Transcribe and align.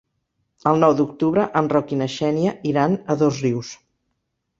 El 0.69 0.79
nou 0.83 0.93
d'octubre 1.01 1.43
en 1.61 1.69
Roc 1.73 1.93
i 1.97 1.99
na 1.99 2.07
Xènia 2.13 2.55
iran 2.71 2.97
a 3.15 3.17
Dosrius. 3.21 3.71